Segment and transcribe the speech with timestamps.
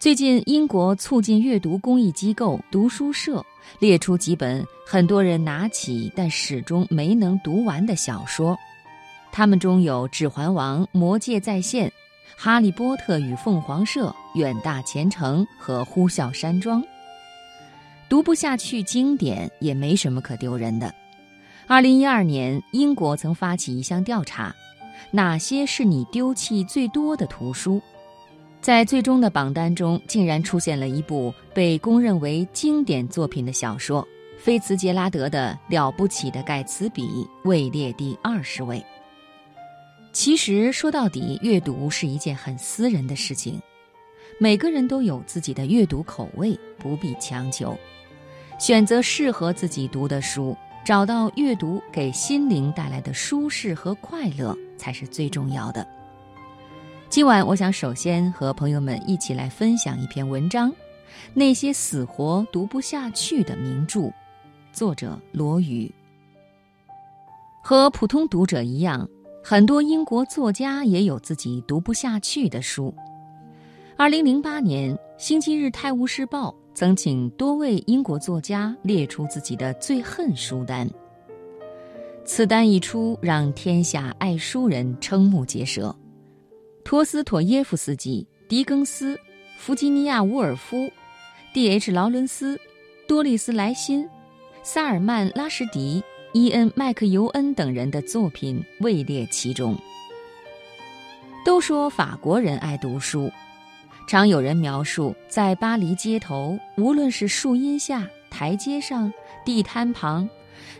[0.00, 3.44] 最近，英国促进阅读公益机构读书社
[3.78, 8.56] 列出几本很多人拿起但始终没能读完的小说，
[9.30, 11.86] 他们中有《指环王》《魔戒再现》
[12.34, 14.06] 《哈利波特与凤凰社》
[14.36, 16.82] 《远大前程》和《呼啸山庄》。
[18.08, 20.90] 读不下去，经典也没什么可丢人的。
[21.66, 24.56] 二零一二年，英国曾发起一项调查，
[25.10, 27.82] 哪些是你丢弃最多的图书？
[28.60, 34.06] 在最终的榜单中，竟然出现了一部被公认为经典作品的小说——
[34.38, 37.04] 菲茨杰拉德的《了不起的盖茨比》，
[37.44, 38.84] 位列第二十位。
[40.12, 43.58] 其实说到底，阅读是一件很私人的事情，
[44.38, 47.74] 每个人都有自己的阅读口味，不必强求。
[48.58, 55.86] 选择适合自己读的书，找到阅读给心灵带来的舒适和快乐，才是最重要的。
[57.10, 60.72] 今晚，我想首先和朋友们一起来分享一篇文章：
[61.34, 64.08] 那些死活读不下去的名著。
[64.72, 65.92] 作者罗宇。
[67.64, 69.08] 和普通读者一样，
[69.42, 72.94] 很多英国作家也有自己读不下去的书。
[73.96, 80.88] 二零零八年，《星期日泰晤士报》曾请多位英国作家列出自己的最恨书单。
[82.24, 85.92] 此单一出，让天下爱书人瞠目结舌。
[86.84, 89.18] 托斯妥耶夫斯基、狄更斯、
[89.58, 90.90] 弗吉尼亚·伍尔夫、
[91.52, 91.92] D.H.
[91.92, 92.58] 劳伦斯、
[93.06, 94.08] 多丽丝·莱辛、
[94.62, 99.78] 萨尔曼·拉什迪、伊恩·麦克尤恩等人的作品位列其中。
[101.44, 103.30] 都说法国人爱读书，
[104.08, 109.12] 常有人描述，在巴黎街头，无论是树荫下、台阶上、
[109.44, 110.28] 地摊旁，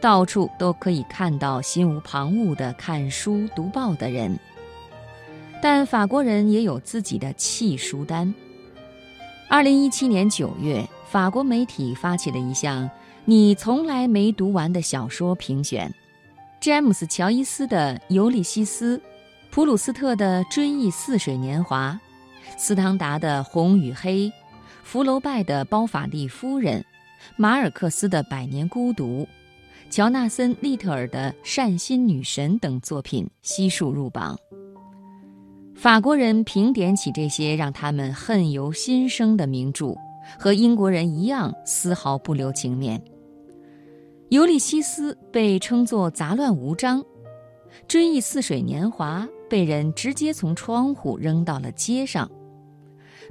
[0.00, 4.38] 到处都可以看到心无旁骛的看书、读报的人。
[5.62, 8.32] 但法国人也有自己的弃书单。
[9.48, 12.88] 二零一七年九月，法国媒体发起了一项
[13.24, 15.92] “你从来没读完的小说”评选，
[16.60, 18.98] 詹姆斯·乔伊斯的《尤利西斯》，
[19.50, 21.98] 普鲁斯特的《追忆似水年华》，
[22.58, 24.26] 斯汤达的《红与黑》，
[24.82, 26.80] 福楼拜的《包法利夫人》，
[27.36, 29.22] 马尔克斯的《百年孤独》，
[29.90, 34.36] 乔纳森·利特尔的《善心女神》等作品悉数入榜。
[35.76, 39.94] 法国人评点起这些让他们恨由心生的名著，
[40.38, 42.98] 和英国人一样，丝毫不留情面。
[44.30, 47.02] 《尤利西斯》被称作杂乱无章，
[47.86, 52.26] 《追忆似水年华》被人直接从窗户扔到了街上，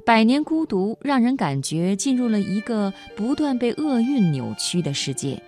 [0.04, 5.42] 《百年孤独》让人感觉进入了一个不断被厄运扭曲的世界。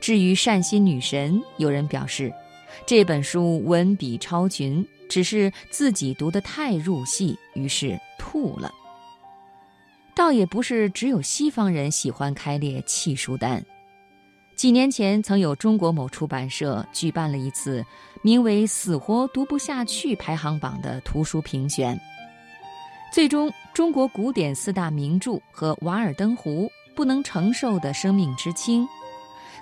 [0.00, 2.32] 至于《善心女神》，有人表示，
[2.86, 4.86] 这本书文笔超群。
[5.08, 8.72] 只是自己读得太入戏，于是吐了。
[10.14, 13.62] 倒也不是只有西方人喜欢开列弃书单。
[14.56, 17.84] 几年前，曾有中国某出版社举办了一次
[18.22, 22.00] 名为“死活读不下去”排行榜的图书评选，
[23.12, 28.82] 最终，中国古典四大名著和《瓦尔登湖》不能承受的生命之轻，《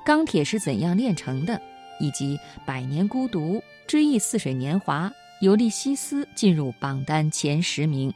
[0.07, 1.55] 钢铁是怎样炼成的》，
[1.99, 3.57] 以及《百年孤独》
[3.89, 5.09] 《追忆似水年华》。
[5.45, 8.11] 《尤利西斯》进入榜单前十名，《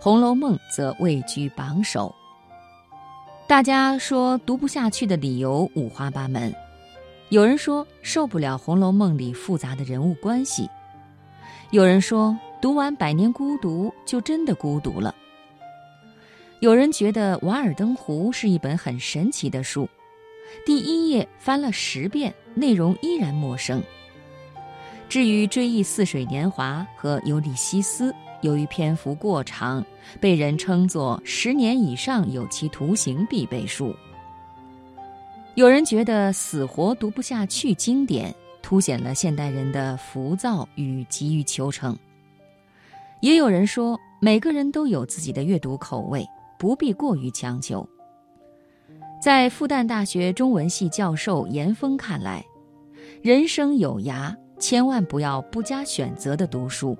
[0.00, 2.12] 红楼梦》则位居榜首。
[3.46, 6.54] 大家说读不下去的理由五花八门，
[7.28, 10.66] 有人说受不了《红楼梦》里复杂的人物关系，
[11.70, 15.14] 有人说读完《百年孤独》就真的孤独了，
[16.60, 19.86] 有人觉得《瓦尔登湖》是一本很神奇的书，
[20.64, 23.82] 第一页翻了十遍，内容依然陌生。
[25.08, 28.10] 至于《追忆似水年华》和《尤利西斯》，
[28.40, 29.84] 由于篇幅过长，
[30.20, 33.94] 被人称作十年以上有期徒刑必备书。
[35.54, 41.96] 有人觉得死活读不下去经典，凸显了现代人的浮躁与急于求成。
[43.20, 46.26] 也有人说，每个人都有自己的阅读口味，
[46.58, 47.88] 不必过于强求。
[49.22, 52.44] 在复旦大学中文系教授严峰看来，
[53.22, 54.34] 人生有涯。
[54.58, 56.96] 千万不要不加选择的读书，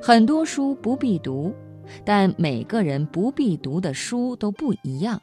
[0.00, 1.54] 很多书不必读，
[2.04, 5.20] 但每个人不必读的书都不一样，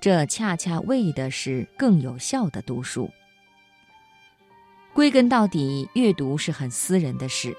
[0.00, 3.10] 这恰恰为的是更有效的读书。
[4.94, 7.54] 归根到底，阅读是很私人的事，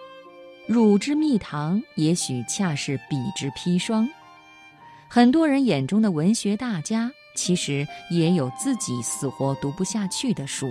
[0.67, 4.09] 汝之蜜糖，也许恰是彼之砒霜。
[5.07, 10.67] 很多人眼中的文学大家，其实也有自己死活读不下去的书。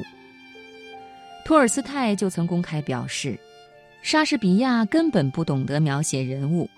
[1.44, 3.38] 托尔斯泰就曾公开表示，
[4.02, 6.68] 莎士比亚根本不懂得描写人物，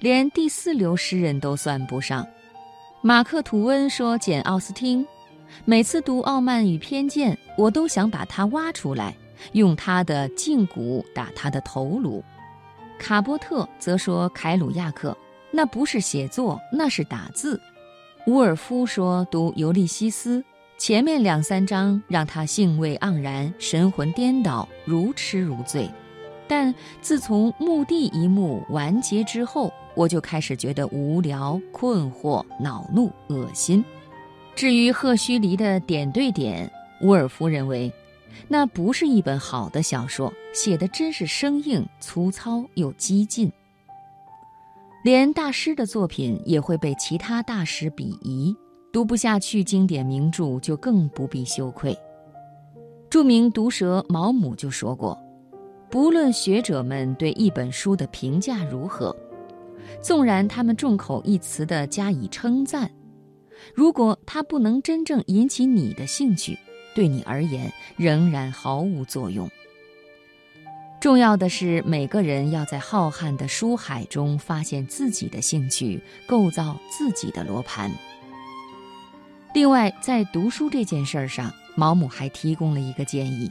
[0.00, 2.26] 连第四流诗人都算不上。
[3.02, 5.06] 马克·吐温说：“简·奥斯汀，
[5.64, 9.14] 每次读《傲慢与偏见》，我都想把他挖出来，
[9.52, 12.24] 用他的胫骨打他的头颅。”
[12.98, 15.16] 卡波特则说：“凯鲁亚克，
[15.52, 17.60] 那不是写作，那是打字。”
[18.26, 20.40] 伍尔夫说：“读《尤利西斯》，
[20.78, 25.90] 前面两三章让他兴味盎然，神魂颠倒，如痴如醉。
[26.46, 33.82] 但自从墓地一幕完结之后，我就开始觉得无聊、困惑、恼怒、恶心。
[34.54, 36.70] 至于赫胥黎的点对点，
[37.00, 37.90] 伍尔夫认为，
[38.46, 43.50] 那不是一本好的小说，写的真是生硬、粗糙又激进。”
[45.02, 48.54] 连大师的作品也会被其他大师鄙夷，
[48.92, 51.96] 读不下去经典名著就更不必羞愧。
[53.10, 55.18] 著名毒舌毛姆就说过
[55.90, 59.14] ：“不论学者们对一本书的评价如何，
[60.02, 62.90] 纵然他们众口一词地加以称赞，
[63.74, 66.58] 如果它不能真正引起你的兴趣，
[66.94, 69.48] 对你而言仍然毫无作用。”
[70.98, 77.90] 重要的是，每个人要在浩瀚的书海中发现自己的兴趣，构造自己的罗盘。
[79.56, 83.50] 另外，在读书这件事儿上，毛姆还提供了一个建议：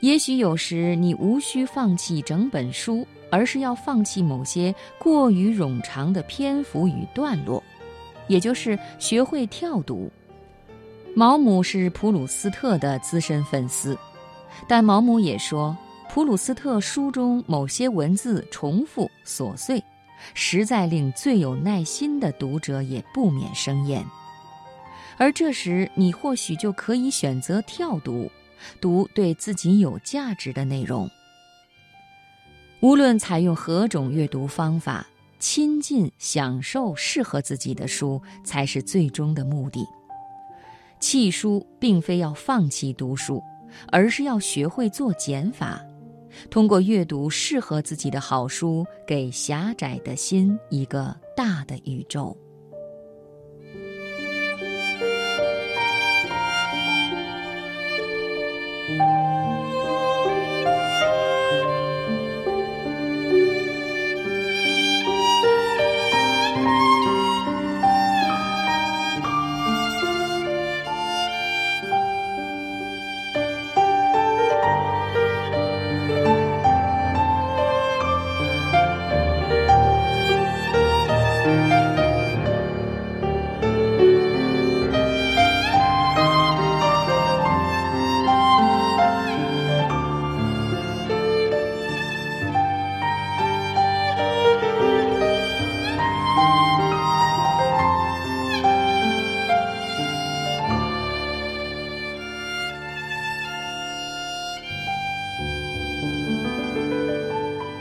[0.00, 7.62] 也许有时你无需放弃整本书，而是要放弃某些过于冗长的篇幅与段落，
[8.26, 10.10] 也就是学会跳读。
[11.14, 13.98] 毛姆是普鲁斯特的资深粉丝，
[14.66, 15.76] 但毛姆也说。
[16.08, 19.84] 普鲁斯特书中某些文字重复琐碎，
[20.32, 24.02] 实在令最有耐心的读者也不免生厌。
[25.18, 28.30] 而这时，你或许就可以选择跳读，
[28.80, 31.08] 读对自己有价值的内容。
[32.80, 35.06] 无论采用何种阅读方法，
[35.38, 39.80] 亲近、享受适合自己的书才是最终的目的。
[41.00, 43.42] 弃书并非要放弃读书，
[43.90, 45.80] 而是要学会做减法。
[46.50, 52.36] 通过阅读适合自己的好书，给狭窄的心一个大的宇宙。